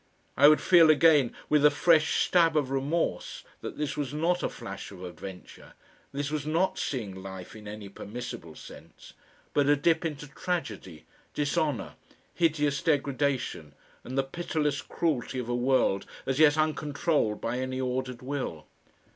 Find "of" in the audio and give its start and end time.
2.57-2.71, 4.89-5.03, 15.37-15.47